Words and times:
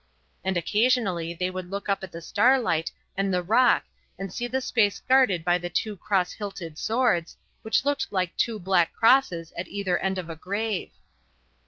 And 0.43 0.57
occasionally 0.57 1.35
they 1.35 1.51
would 1.51 1.69
look 1.69 1.87
up 1.87 2.03
at 2.03 2.11
the 2.11 2.23
starlight 2.23 2.91
and 3.15 3.31
the 3.31 3.43
rock 3.43 3.85
and 4.17 4.33
see 4.33 4.47
the 4.47 4.59
space 4.59 4.99
guarded 4.99 5.45
by 5.45 5.59
the 5.59 5.69
two 5.69 5.95
cross 5.95 6.33
hilted 6.33 6.79
swords, 6.79 7.37
which 7.61 7.85
looked 7.85 8.11
like 8.11 8.35
two 8.35 8.57
black 8.57 8.93
crosses 8.93 9.53
at 9.55 9.67
either 9.67 9.99
end 9.99 10.17
of 10.17 10.27
a 10.27 10.35
grave. 10.35 10.89